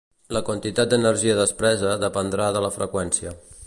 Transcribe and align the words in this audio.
La 0.37 0.41
quantitat 0.47 0.89
d'energia 0.95 1.37
despresa 1.41 1.95
dependrà 2.07 2.53
de 2.57 2.69
la 2.69 2.77
freqüència. 2.81 3.41